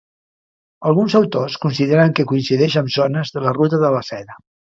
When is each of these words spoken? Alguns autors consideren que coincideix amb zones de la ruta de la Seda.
Alguns 0.91 1.15
autors 1.19 1.57
consideren 1.65 2.15
que 2.21 2.25
coincideix 2.33 2.79
amb 2.83 2.91
zones 2.97 3.35
de 3.37 3.45
la 3.45 3.55
ruta 3.61 3.83
de 3.87 3.93
la 3.99 4.03
Seda. 4.11 4.41